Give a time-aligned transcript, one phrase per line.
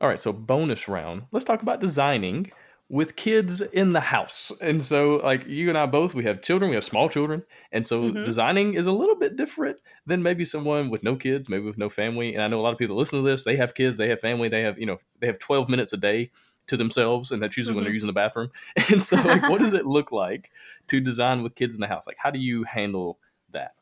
[0.00, 1.24] All right, so bonus round.
[1.32, 2.52] Let's talk about designing
[2.88, 4.50] with kids in the house.
[4.62, 7.42] And so, like you and I both, we have children, we have small children.
[7.72, 8.24] And so, Mhm.
[8.24, 11.90] designing is a little bit different than maybe someone with no kids, maybe with no
[11.90, 12.32] family.
[12.34, 14.08] And I know a lot of people that listen to this, they have kids, they
[14.08, 16.30] have family, they have, you know, they have 12 minutes a day
[16.68, 17.32] to themselves.
[17.32, 17.92] And that's usually when they're Mhm.
[17.92, 18.50] using the bathroom.
[18.90, 20.50] And so, like, what does it look like
[20.86, 22.06] to design with kids in the house?
[22.06, 23.18] Like, how do you handle
[23.50, 23.74] that?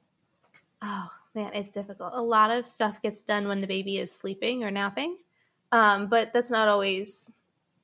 [0.83, 2.13] Oh man, it's difficult.
[2.15, 5.19] A lot of stuff gets done when the baby is sleeping or napping,
[5.73, 7.31] um, but that's not always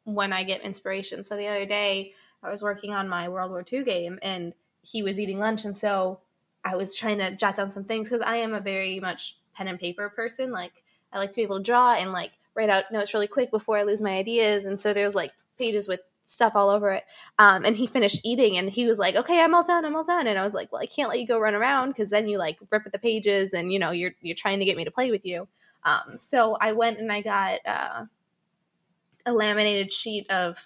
[0.05, 1.25] when I get inspiration.
[1.25, 5.03] So the other day, I was working on my World War II game, and he
[5.03, 6.21] was eating lunch, and so
[6.65, 9.69] I was trying to jot down some things because I am a very much pen
[9.69, 10.51] and paper person.
[10.51, 13.51] Like I like to be able to draw and like write out notes really quick
[13.51, 16.01] before I lose my ideas, and so there's like pages with
[16.33, 17.05] stuff all over it.
[17.39, 19.85] Um, and he finished eating and he was like, okay, I'm all done.
[19.85, 20.27] I'm all done.
[20.27, 22.39] And I was like, well, I can't let you go run around because then you
[22.39, 24.91] like rip at the pages and, you know, you're, you're trying to get me to
[24.91, 25.47] play with you.
[25.85, 28.05] Um, so I went and I got uh,
[29.27, 30.59] a laminated sheet of,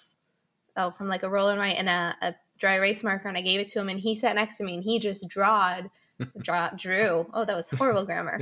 [0.75, 3.27] oh, from like a roll and write and a, a dry erase marker.
[3.27, 5.27] And I gave it to him and he sat next to me and he just
[5.27, 5.89] drawed,
[6.41, 7.27] draw, drew.
[7.33, 8.41] Oh, that was horrible grammar.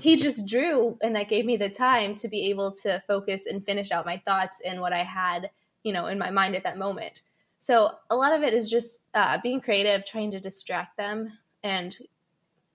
[0.00, 3.64] He just drew and that gave me the time to be able to focus and
[3.64, 5.50] finish out my thoughts and what I had
[5.86, 7.22] you know in my mind at that moment
[7.60, 11.30] so a lot of it is just uh, being creative trying to distract them
[11.62, 11.96] and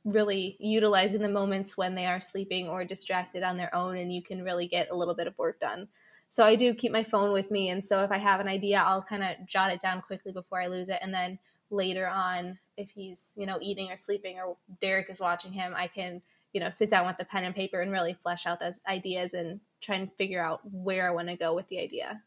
[0.04, 4.22] really utilizing the moments when they are sleeping or distracted on their own and you
[4.22, 5.88] can really get a little bit of work done.
[6.32, 8.78] So i do keep my phone with me and so if i have an idea
[8.78, 11.38] i'll kind of jot it down quickly before i lose it and then
[11.70, 15.88] later on if he's you know eating or sleeping or derek is watching him i
[15.88, 16.22] can
[16.54, 19.34] you know sit down with the pen and paper and really flesh out those ideas
[19.34, 22.22] and try and figure out where i want to go with the idea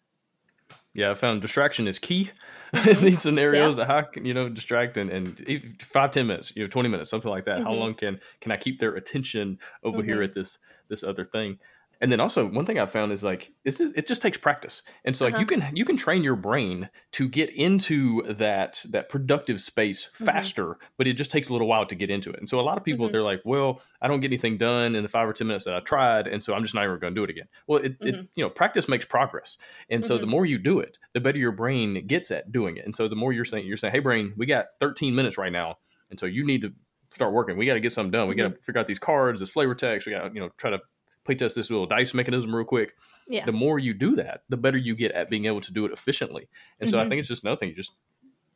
[0.95, 2.31] Yeah, I found distraction is key
[2.73, 3.01] in Mhm.
[3.03, 3.79] these scenarios.
[3.79, 7.31] How can you know distract and, and five, ten minutes, you know, twenty minutes, something
[7.31, 7.63] like that.
[7.63, 7.79] How Mhm.
[7.79, 10.25] long can can I keep their attention over here Mhm.
[10.25, 11.59] at this this other thing?
[12.01, 14.83] And then also one thing I found is like this is it just takes practice.
[15.05, 15.47] And so like you Uh-huh.
[15.47, 20.55] can you can train your brain to get into that that productive space Mhm.
[20.55, 22.39] faster, but it just takes a little while to get into it.
[22.39, 23.15] And so a lot of people Mhm.
[23.15, 25.75] they're like, well, I don't get anything done in the five or ten minutes that
[25.75, 27.49] I tried, and so I'm just not even going to do it again.
[27.67, 28.29] Well, it, it Mhm.
[28.35, 29.57] you know practice makes progress,
[29.89, 30.29] and so the Mhm.
[30.29, 32.85] more you do it, the better your brain gets at doing it.
[32.85, 35.53] And so the more you're saying, you're saying, hey brain, we got 13 minutes right
[35.53, 35.77] now,
[36.11, 36.73] and so you need to
[37.13, 37.57] start working.
[37.57, 38.29] We got to get something done.
[38.29, 40.07] We got to figure out these cards, this flavor text.
[40.07, 40.81] We got to you know try to
[41.25, 42.95] play test this little dice mechanism real quick.
[43.29, 45.85] yeah The more you do that, the better you get at being able to do
[45.87, 46.49] it efficiently.
[46.81, 47.09] And so I Mhm.
[47.09, 47.59] think it's just nothing.
[47.61, 47.69] thing.
[47.71, 47.93] You just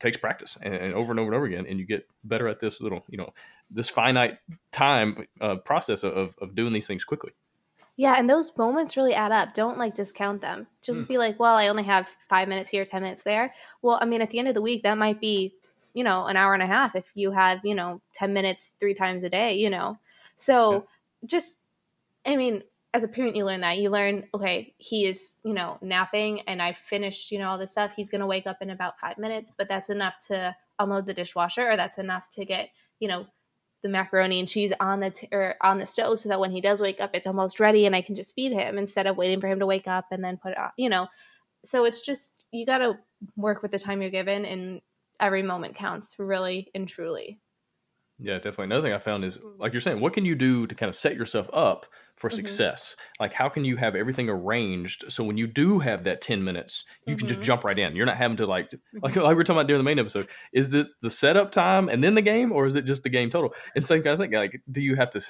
[0.01, 2.61] takes practice and, and over and over and over again, and you get better at
[2.61, 3.31] this little, you know,
[3.71, 4.39] this finite
[4.71, 7.33] time uh, process of, of doing these things quickly.
[7.97, 9.55] Yeah, and those moments really add up.
[9.55, 10.69] Don't like discount them.
[10.83, 11.09] Just Mm.
[11.09, 13.53] be like, well, I only have five minutes here, 10 minutes there.
[13.83, 15.53] Well, I mean, at the end of the week, that might be,
[15.95, 18.95] you know, an hour and a half if you have, you know, 10 minutes three
[18.95, 19.99] times a day, you know.
[20.37, 20.87] So
[21.27, 21.59] just,
[22.29, 22.63] I mean,
[22.95, 23.79] as a parent, you learn that.
[23.79, 27.73] You learn, okay, he is, you know, napping and I finished, you know, all this
[27.73, 27.95] stuff.
[27.97, 31.15] He's going to wake up in about five minutes, but that's enough to unload the
[31.15, 32.69] dishwasher or that's enough to get,
[33.01, 33.27] you know,
[33.83, 36.61] the macaroni and cheese on the t- or on the stove so that when he
[36.61, 39.41] does wake up it's almost ready and I can just feed him instead of waiting
[39.41, 41.07] for him to wake up and then put it on you know
[41.65, 42.99] so it's just you got to
[43.37, 44.81] work with the time you're given and
[45.21, 47.39] every moment counts really and truly
[48.21, 48.65] Yeah, definitely.
[48.65, 50.97] Another thing I found is, like you're saying, what can you do to kind of
[50.97, 51.87] set yourself up
[52.17, 52.35] for Mhm.
[52.35, 52.97] success?
[53.21, 56.85] Like, how can you have everything arranged so when you do have that 10 minutes,
[57.07, 57.45] you can just Mhm.
[57.45, 57.95] jump right in?
[57.95, 59.23] You're not having to, like, like, Mhm.
[59.23, 60.27] like we were talking about during the main episode.
[60.53, 63.31] Is this the setup time and then the game, or is it just the game
[63.31, 63.55] total?
[63.77, 64.33] And same kind of thing.
[64.33, 65.21] Like, do you have to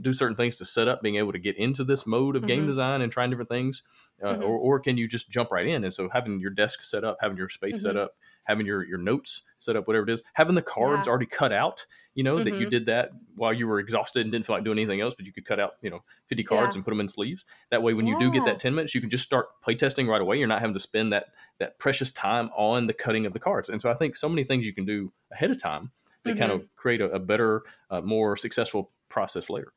[0.00, 2.64] do certain things to set up being able to get into this mode of game
[2.64, 2.66] Mhm.
[2.66, 3.82] design and trying different things?
[4.22, 4.42] Uh, Mhm.
[4.42, 5.84] or, or can you just jump right in?
[5.84, 8.14] And so having your desk set up, having your space set up,
[8.44, 11.10] having your, your notes set up, whatever it is, having the cards Yeah.
[11.10, 11.84] already cut out
[12.14, 12.70] you know that you Mhm.
[12.70, 15.32] did that while you were exhausted and didn't feel like doing anything else but you
[15.32, 16.76] could cut out you know 50 cards Yeah.
[16.76, 19.00] and put them in sleeves that way when you do get that 10 minutes you
[19.00, 21.26] can just start playtesting right away you're not having to spend that
[21.58, 24.44] that precious time on the cutting of the cards and so i think so many
[24.44, 25.90] things you can do ahead of time
[26.24, 29.72] that kind of create a, a better uh, more successful process later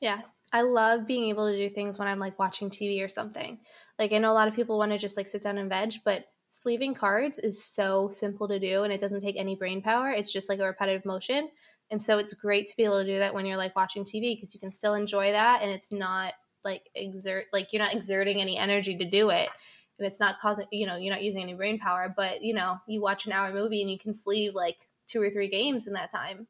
[0.00, 0.22] Yeah.
[0.52, 3.60] I love being able to do things when I'm like watching TV or something.
[3.98, 5.94] Like I know a lot of people want to just like sit down and veg,
[6.04, 10.10] but sleeving cards is so simple to do and it doesn't take any brain power.
[10.10, 11.50] It's just like a repetitive motion.
[11.90, 14.36] And so it's great to be able to do that when you're like watching TV
[14.36, 16.34] because you can still enjoy that and it's not
[16.64, 19.48] like exert like you're not exerting any energy to do it.
[19.98, 22.78] And it's not causing you know, you're not using any brain power, but you know,
[22.86, 25.94] you watch an hour movie and you can sleeve like two or three games in
[25.94, 26.46] that time.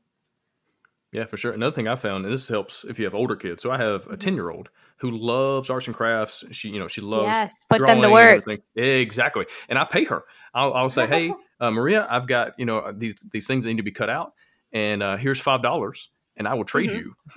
[1.13, 1.53] Yeah, for sure.
[1.53, 3.63] Another thing I found, and this helps if you have older kids.
[3.63, 4.21] So I have a Mhm.
[4.21, 6.45] ten year old who loves arts and crafts.
[6.53, 8.61] She, you know, she loves yes, put them to drawing and work.
[8.77, 9.47] Exactly.
[9.69, 10.25] And I pay her.
[10.55, 13.79] I'll, I'll say, hey, uh, Maria, I've got you know these these things that need
[13.79, 14.35] to be cut out,
[14.73, 16.11] and uh, here's five dollars.
[16.37, 16.97] and I will trade Mhm.
[16.99, 17.15] you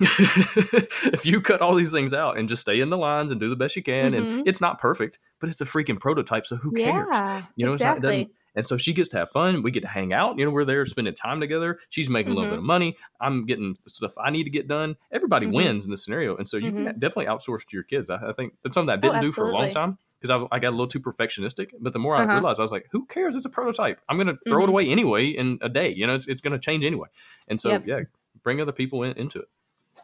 [1.12, 3.48] if you cut all these things out and just stay in the lines and do
[3.50, 4.12] the best you can.
[4.12, 4.16] Mhm.
[4.38, 7.06] And it's not perfect, but it's a freaking prototype, so who cares?
[7.10, 8.00] Yeah, You know, not- exactly.
[8.02, 9.62] doesn't- And so she gets to have fun.
[9.64, 10.38] We get to hang out.
[10.38, 11.80] You know, we're there spending time together.
[11.88, 12.54] She's making a little Mhm.
[12.54, 12.96] bit of money.
[13.20, 14.94] I'm getting stuff I need to get done.
[15.10, 15.54] Everybody Mhm.
[15.54, 16.36] wins in this scenario.
[16.36, 18.10] And so you can definitely outsource to your kids.
[18.10, 20.46] I, I think that's something that I Oh, didn't do for a long time because
[20.50, 21.68] I, I got a little too perfectionistic.
[21.78, 22.32] But the more I Uh-huh.
[22.34, 23.36] realized, I was like, who cares?
[23.36, 24.00] It's a prototype.
[24.08, 24.68] I'm going to throw it Mhm.
[24.70, 25.90] away anyway in a day.
[25.92, 27.08] You know, it's, it's going to change anyway.
[27.48, 27.82] And so, Yep.
[27.86, 28.00] yeah,
[28.42, 29.48] bring other people in, into it.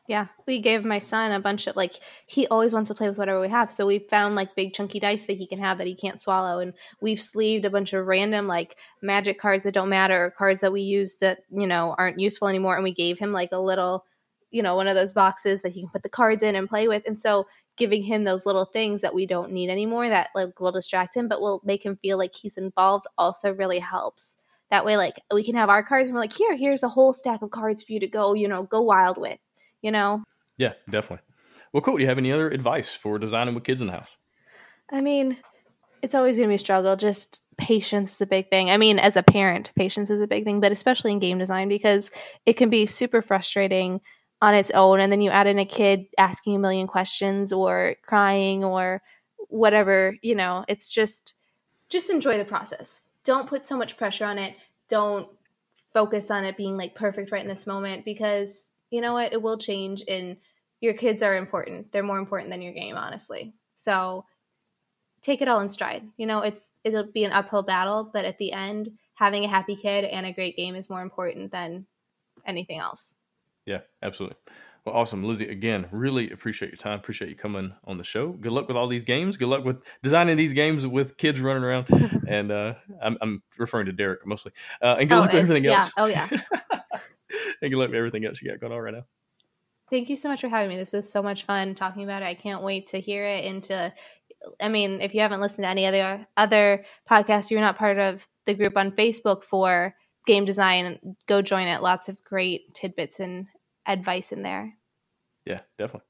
[0.06, 1.94] Yeah, we gave my son a bunch of like
[2.26, 3.70] he always wants to play with whatever we have.
[3.70, 6.58] So we found like big chunky dice that he can have that he can't swallow,
[6.58, 10.60] and we've sleeved a bunch of random like magic cards that don't matter or cards
[10.62, 12.74] that we use that you know aren't useful anymore.
[12.74, 14.04] And we gave him like a little,
[14.50, 16.88] you know, one of those boxes that he can put the cards in and play
[16.88, 17.04] with.
[17.06, 17.46] And so
[17.80, 21.26] giving him those little things that we don't need anymore that like will distract him,
[21.26, 24.36] but will make him feel like he's involved also really helps.
[24.70, 27.12] That way, like we can have our cards and we're like, here, here's a whole
[27.12, 29.40] stack of cards for you to go, you know, go wild with
[29.82, 30.22] you know
[30.56, 31.24] Yeah, definitely.
[31.72, 31.96] Well, cool.
[31.96, 34.16] Do you have any other advice for designing with kids in the house?
[34.92, 35.36] i mean
[36.02, 38.98] it's always going to be a struggle just patience is a big thing i mean
[38.98, 42.10] as a parent patience is a big thing but especially in game design because
[42.44, 44.00] it can be super frustrating
[44.42, 47.96] on its own and then you add in a kid asking a million questions or
[48.02, 49.02] crying or
[49.48, 51.34] whatever you know it's just
[51.90, 53.02] just enjoy the process.
[53.24, 54.56] Don't put so much pressure on it.
[54.88, 55.28] Don't
[55.92, 59.32] focus on it being like perfect right in this moment because you know what?
[59.32, 60.36] It will change and
[60.80, 61.92] your kids are important.
[61.92, 63.52] They're more important than your game honestly.
[63.74, 64.24] So
[65.20, 66.08] take it all in stride.
[66.16, 69.76] You know it's it'll be an uphill battle but at the end having a happy
[69.76, 71.86] kid and a great game is more important than
[72.46, 73.14] anything else
[73.66, 74.36] Yeah, absolutely.
[74.84, 75.48] Well, awesome, Lizzie.
[75.48, 76.98] Again, really appreciate your time.
[76.98, 78.28] Appreciate you coming on the show.
[78.30, 79.36] Good luck with all these games.
[79.36, 81.86] Good luck with designing these games with kids running around.
[82.28, 84.52] and uh, I'm, I'm referring to Derek mostly.
[84.82, 85.80] Uh, and good Oh, luck with everything yeah.
[85.80, 85.92] else.
[85.98, 86.28] Oh, yeah.
[86.30, 89.04] and good luck with everything else you got going on right now.
[89.90, 90.76] Thank you so much for having me.
[90.76, 92.26] This was so much fun talking about it.
[92.26, 93.92] I can't wait to hear it and to
[94.58, 98.26] I mean, if you haven't listened to any other other podcasts, you're not part of
[98.46, 99.94] the group on Facebook for
[100.30, 101.82] game design, go join it.
[101.82, 103.46] Lots of great tidbits and
[103.84, 104.76] advice in there.
[105.44, 106.06] Yeah, definitely.